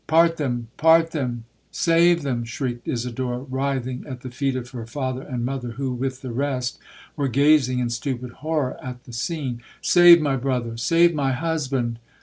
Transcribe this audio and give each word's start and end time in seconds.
'Part 0.07 0.37
them—part 0.37 1.11
them—save 1.11 2.23
them!' 2.23 2.43
shrieked 2.43 2.87
Isidora, 2.87 3.37
writhing 3.37 4.03
at 4.09 4.21
the 4.21 4.31
feet 4.31 4.55
of 4.55 4.71
her 4.71 4.87
father 4.87 5.21
and 5.21 5.45
mother, 5.45 5.73
who, 5.73 5.93
with 5.93 6.23
the 6.23 6.31
rest, 6.31 6.79
were 7.15 7.27
gazing 7.27 7.77
in 7.77 7.91
stupid 7.91 8.31
horror 8.41 8.83
at 8.83 9.03
the 9.03 9.13
scene—'Save 9.13 10.19
my 10.19 10.37
brother—save 10.37 11.13
my 11.13 11.33
husband!' 11.33 11.99